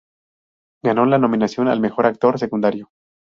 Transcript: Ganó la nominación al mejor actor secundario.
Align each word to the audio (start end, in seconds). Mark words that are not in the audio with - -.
Ganó 0.83 1.05
la 1.05 1.19
nominación 1.19 1.67
al 1.67 1.79
mejor 1.79 2.07
actor 2.07 2.39
secundario. 2.39 2.89